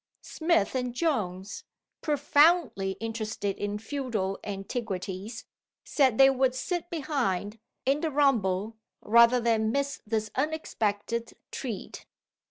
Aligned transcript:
Smith 0.23 0.73
and 0.73 0.95
Jones 0.95 1.63
(profoundly 2.01 2.93
interested 2.93 3.55
in 3.57 3.77
feudal 3.77 4.39
antiquities) 4.43 5.45
said 5.83 6.17
they 6.17 6.27
would 6.27 6.55
sit 6.55 6.89
behind, 6.89 7.59
in 7.85 8.01
the 8.01 8.09
"rumble" 8.09 8.77
rather 9.03 9.39
than 9.39 9.71
miss 9.71 10.01
this 10.07 10.31
unexpected 10.35 11.35
treat. 11.51 12.07